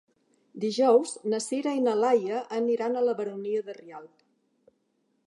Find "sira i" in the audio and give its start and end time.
1.47-1.83